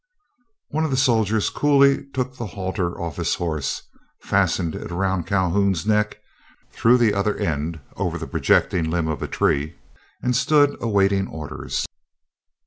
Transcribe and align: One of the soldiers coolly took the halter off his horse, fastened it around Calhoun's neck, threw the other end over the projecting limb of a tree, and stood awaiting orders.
One 0.69 0.83
of 0.83 0.89
the 0.89 0.97
soldiers 0.97 1.51
coolly 1.51 2.07
took 2.07 2.35
the 2.35 2.47
halter 2.47 2.99
off 2.99 3.17
his 3.17 3.35
horse, 3.35 3.83
fastened 4.19 4.73
it 4.73 4.91
around 4.91 5.27
Calhoun's 5.27 5.85
neck, 5.85 6.17
threw 6.71 6.97
the 6.97 7.13
other 7.13 7.35
end 7.37 7.79
over 7.95 8.17
the 8.17 8.25
projecting 8.25 8.89
limb 8.89 9.07
of 9.07 9.21
a 9.21 9.27
tree, 9.27 9.75
and 10.23 10.35
stood 10.35 10.75
awaiting 10.81 11.27
orders. 11.27 11.85